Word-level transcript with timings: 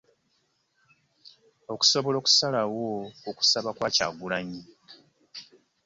Okusobola 1.73 2.15
okusalawo 2.21 2.85
ku 3.23 3.31
kusaba 3.37 3.69
kwa 3.77 3.89
Kyagulanyi 3.95 4.61